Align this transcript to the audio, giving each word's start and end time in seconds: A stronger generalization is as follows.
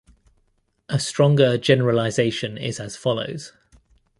A 0.89 0.97
stronger 0.99 1.59
generalization 1.59 2.57
is 2.57 2.79
as 2.79 2.95
follows. 2.97 3.53